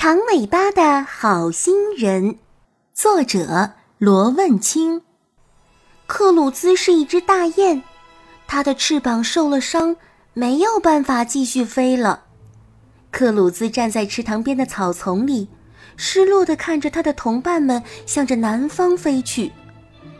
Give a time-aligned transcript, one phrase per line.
[0.00, 2.38] 长尾巴的好心人，
[2.94, 5.02] 作者罗问清。
[6.06, 7.82] 克鲁兹是一只大雁，
[8.46, 9.96] 它的翅膀受了伤，
[10.34, 12.22] 没有办法继续飞了。
[13.10, 15.48] 克鲁兹站在池塘边的草丛里，
[15.96, 19.50] 失落地看着他的同伴们向着南方飞去。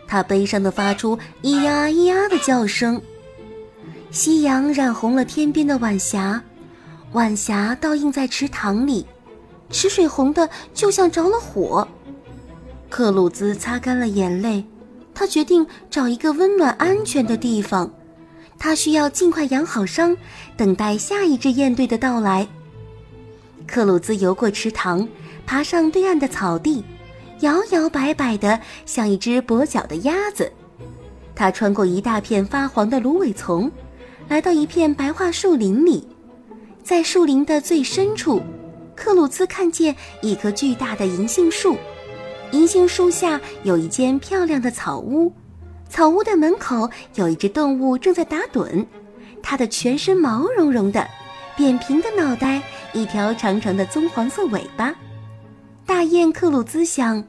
[0.09, 3.01] 他悲伤地发出咿呀咿呀的叫声。
[4.11, 6.43] 夕阳染红了天边的晚霞，
[7.13, 9.07] 晚霞倒映在池塘里。
[9.71, 11.87] 池水红的就像着了火，
[12.89, 14.65] 克鲁兹擦干了眼泪，
[15.15, 17.91] 他决定找一个温暖安全的地方。
[18.59, 20.17] 他需要尽快养好伤，
[20.57, 22.49] 等待下一支雁队的到来。
[23.67, 25.07] 克鲁兹游过池塘，
[25.47, 26.83] 爬上对岸的草地，
[27.41, 30.51] 摇摇摆摆的像一只跛脚的鸭子。
[31.37, 33.71] 他穿过一大片发黄的芦苇丛，
[34.29, 36.09] 来到一片白桦树林里，
[36.83, 38.43] 在树林的最深处。
[38.99, 41.77] 克鲁兹看见一棵巨大的银杏树，
[42.51, 45.33] 银杏树下有一间漂亮的草屋，
[45.89, 48.85] 草屋的门口有一只动物正在打盹，
[49.41, 51.07] 它的全身毛茸茸的，
[51.57, 52.61] 扁平的脑袋，
[52.93, 54.93] 一条长长的棕黄色尾巴。
[55.87, 57.25] 大雁克鲁兹想，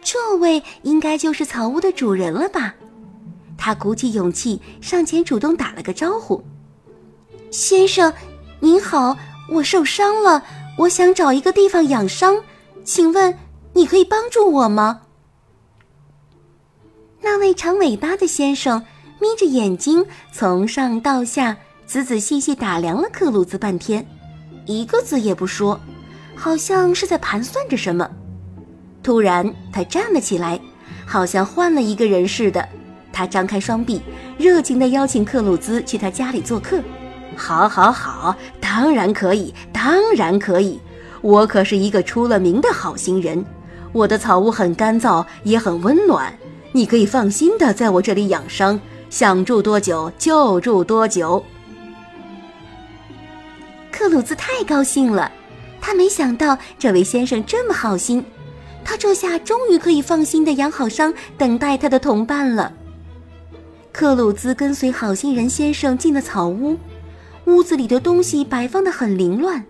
[0.00, 2.76] 这位应该就是草屋的主人了吧？
[3.58, 6.40] 他鼓起勇气上前主动打了个招呼
[7.50, 8.12] ：“先生，
[8.60, 9.18] 您好，
[9.50, 10.44] 我受伤了。”
[10.78, 12.40] 我想找一个地方养伤，
[12.84, 13.36] 请问
[13.72, 15.00] 你可以帮助我吗？
[17.20, 18.80] 那位长尾巴的先生
[19.20, 24.06] 眯着眼睛，从上到下仔仔细细打量了克鲁兹半天，
[24.66, 25.80] 一个字也不说，
[26.36, 28.08] 好像是在盘算着什么。
[29.02, 30.60] 突然，他站了起来，
[31.04, 32.66] 好像换了一个人似的。
[33.12, 34.00] 他张开双臂，
[34.38, 36.80] 热情地邀请克鲁兹去他家里做客。
[37.36, 38.36] 好，好，好，
[38.70, 40.78] 当然可以，当然可以。
[41.22, 43.42] 我可是一个出了名的好心人，
[43.92, 46.30] 我的草屋很干燥，也很温暖，
[46.72, 51.42] 你可以放心的在我这里养伤，想住多久就住多久。
[53.90, 55.32] 克鲁兹太高兴了，
[55.80, 58.22] 他没想到这位先生这么好心，
[58.84, 62.70] 他这下终于可以放心的养好伤，等待他的同伴了。
[63.92, 66.76] 克鲁兹跟随好心人先生进了草屋。
[67.48, 69.64] 屋子里的东西摆放的很凌乱，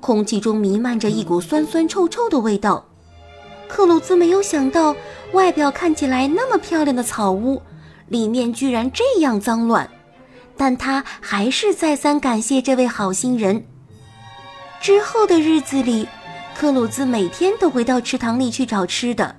[0.00, 2.84] 空气中弥漫着一股酸酸臭臭的味道。
[3.68, 4.96] 克鲁兹没有想到，
[5.32, 7.62] 外表看起来那么漂亮的草屋，
[8.08, 9.88] 里面居然这样脏乱。
[10.56, 13.64] 但他还是再三感谢这位好心人。
[14.80, 16.08] 之后的日子里，
[16.56, 19.36] 克鲁兹每天都会到池塘里去找吃的。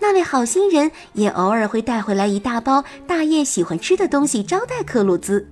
[0.00, 5.48] 那位好心人也偶尔会带回来一大包大雁喜欢吃的东西招待克鲁兹。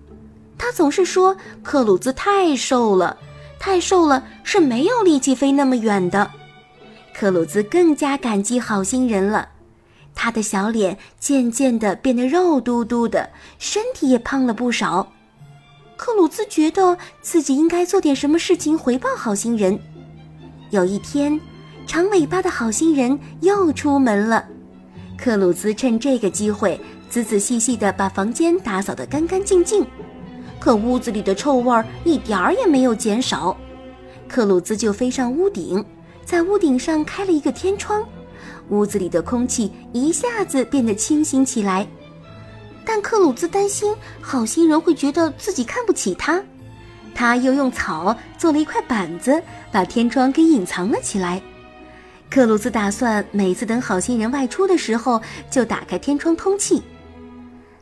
[0.62, 3.18] 他总是说克鲁兹太瘦了，
[3.58, 6.30] 太瘦了是没有力气飞那么远的。
[7.12, 9.48] 克鲁兹更加感激好心人了，
[10.14, 13.28] 他的小脸渐渐地变得肉嘟嘟的，
[13.58, 15.12] 身体也胖了不少。
[15.96, 19.76] 克鲁兹觉得自己应该做点什么事情回报好心人。
[20.70, 21.40] 有一天，
[21.88, 24.46] 长尾巴的好心人又出门了，
[25.18, 26.80] 克鲁兹趁这个机会
[27.10, 29.84] 仔仔细细地把房间打扫得干干净净。
[30.62, 33.56] 可屋子里的臭味儿一点儿也没有减少，
[34.28, 35.84] 克鲁兹就飞上屋顶，
[36.24, 38.06] 在屋顶上开了一个天窗，
[38.68, 41.84] 屋子里的空气一下子变得清新起来。
[42.84, 46.40] 但克鲁兹担心好心人会觉得自己看不起他，
[47.12, 49.42] 他又用草做了一块板子，
[49.72, 51.42] 把天窗给隐藏了起来。
[52.30, 56.80] 克鲁兹打算每次等好心人外出的时候就打开天窗通气。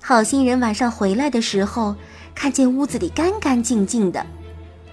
[0.00, 1.94] 好心人晚上回来的时候。
[2.32, 4.24] 看见屋子里干干净净的，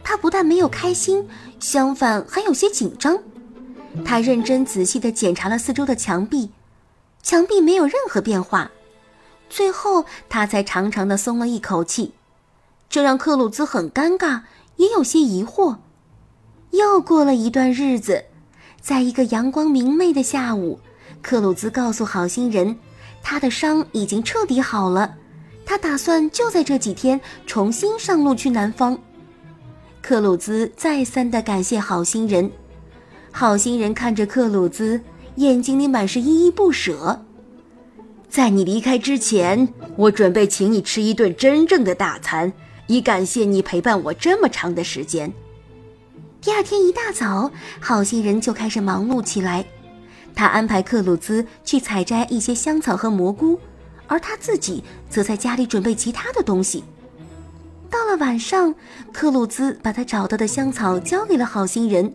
[0.04, 1.26] 他不但没有开心，
[1.62, 3.18] 相反还有些紧张。
[4.04, 6.50] 他认真仔细地检查了四周的墙壁，
[7.22, 8.70] 墙壁没有任何变化。
[9.50, 12.16] 最后，他才长长的松了一口气，
[12.90, 14.42] 这让克鲁兹很尴尬，
[14.76, 15.78] 也有些疑惑。
[16.72, 18.26] 又过了一段日子，
[18.82, 20.82] 在一个阳光明媚的下午，
[21.22, 22.78] 克鲁兹告诉好心人，
[23.30, 25.14] 他的伤已经彻底好了。
[25.66, 28.98] 他打算就在这几天重新上路去南方。
[30.02, 32.50] 克鲁兹再三的感谢好心人，
[33.30, 35.02] 好心人看着克鲁兹，
[35.36, 37.22] 眼睛里满是依依不舍。
[38.30, 42.54] 在你离开之前，我准备请你吃一顿真正的大餐，
[42.88, 45.34] 以感谢你陪伴我这么长的时间。
[46.40, 47.52] 第二天一大早，
[47.82, 49.66] 好心人就开始忙碌起来，
[50.38, 53.60] 他安排克鲁兹去采摘一些香草和蘑菇。
[54.10, 56.86] 而他自己则在家里准备其他的东西。
[57.90, 58.74] 到了晚上，
[59.12, 62.14] 克鲁兹把他找到的香草交给了好心人，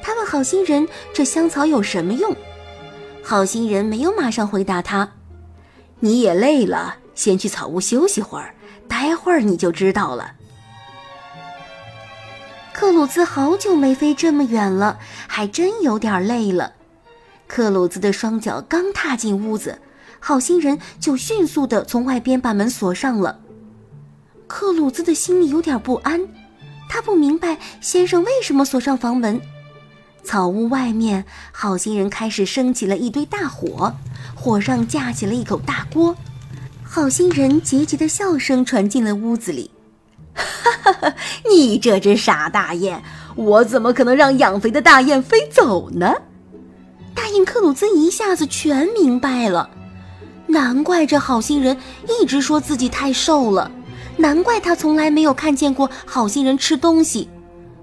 [0.00, 2.36] 他问好心人：“这香草有什么用？”
[3.24, 5.10] 好心人没有马上回答他
[5.98, 8.54] ：“你也累了，先去草屋休息会儿，
[8.86, 10.34] 待会儿你就知道了。”
[12.72, 16.74] 克鲁兹好久没飞这么远了，还真有点累了。
[17.48, 19.80] 克鲁兹的双脚刚踏进屋子，
[20.20, 23.40] 好心人就迅速地从外边把门锁上了。
[24.46, 26.20] 克鲁兹的心里有点不安，
[26.88, 29.40] 他不明白先生为什么锁上房门。
[30.22, 33.94] 草屋外面，好心人开始升起了一堆大火，
[34.34, 36.14] 火上架起了一口大锅。
[36.84, 39.70] 好心人桀桀的笑声传进了屋子里
[40.36, 41.14] ：“哈哈哈，
[41.50, 43.02] 你这只傻大雁，
[43.36, 46.14] 我怎么可能让养肥的大雁飞走呢？”
[47.18, 49.68] 大雁克鲁兹一下子全明白了，
[50.46, 51.76] 难怪这好心人
[52.06, 53.68] 一直说自己太瘦了，
[54.16, 57.28] 难怪他从来没有看见过好心人吃东西，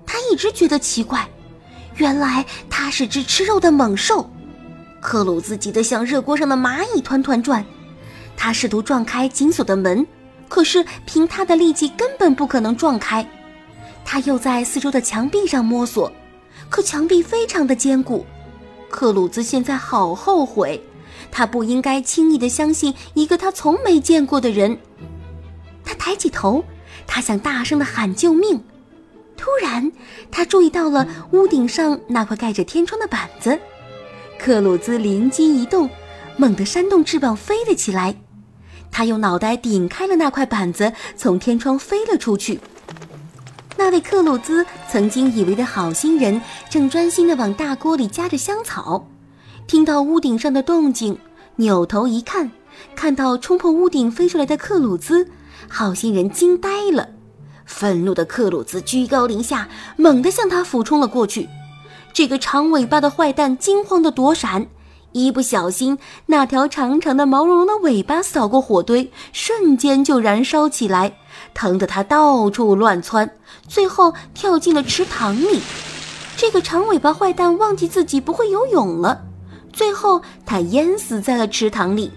[0.05, 1.27] 他一直觉得奇怪，
[1.97, 4.25] 原来他是只吃肉的猛兽。
[5.01, 7.63] 克鲁兹急得像热锅上的蚂蚁团团转，
[8.37, 10.07] 他试图撞开紧锁的门，
[10.47, 13.27] 可是凭他的力气根本不可能撞开。
[14.05, 16.09] 他又在四周的墙壁上摸索，
[16.69, 18.25] 可墙壁非常的坚固。
[18.89, 20.81] 克鲁兹现在好后悔，
[21.31, 24.77] 他不应该轻易的相信一个他从没见过的人。
[25.83, 26.63] 他抬起头，
[27.05, 28.63] 他想大声的喊救命。
[29.37, 29.91] 突然，
[30.31, 33.59] 他注意到了屋顶上那块盖着天窗的板子。
[34.39, 35.89] 克鲁兹灵机一动，
[36.37, 38.15] 猛地扇动翅膀飞了起来。
[38.91, 42.61] 他用脑袋顶开了那块板子，从天窗飞了出去。
[43.85, 46.41] 那位克鲁兹曾经以为的好心人，
[46.71, 49.07] 正专心地往大锅里加着香草。
[49.67, 51.15] 听到屋顶上的动静，
[51.57, 52.49] 扭头一看，
[52.95, 55.27] 看到冲破屋顶飞出来的克鲁兹，
[55.69, 57.09] 好心人惊呆了。
[57.67, 61.47] 愤怒的克鲁兹居高临下，猛地向他俯冲了过去。
[62.11, 64.65] 这个长尾巴的坏蛋惊慌地躲闪，
[65.11, 71.19] 一不小心，那条长长的、毛茸茸的尾巴扫过火堆，瞬间就燃烧起来。
[71.53, 73.29] 疼得他到处乱窜，
[73.67, 75.61] 最后跳进了池塘里。
[76.37, 79.21] 这个长尾巴坏蛋忘记自己不会游泳了，
[79.71, 82.11] 最后他淹死在了池塘里。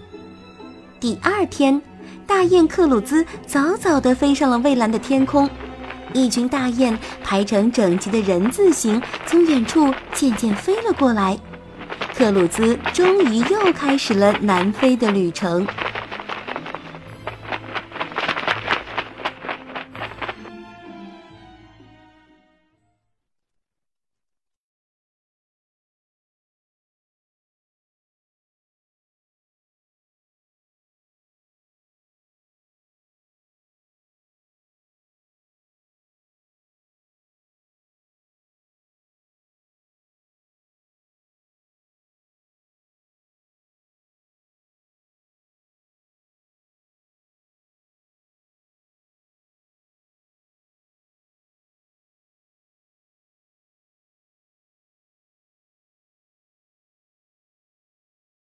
[0.99, 1.81] 第二天，
[2.27, 5.49] 大雁克鲁兹早早地飞上了蔚蓝的天空，
[6.13, 11.39] 一群大雁排成整齐的人字形，从远处渐渐飞了过来。
[12.17, 15.65] 克鲁兹终于又开始了南飞的旅程。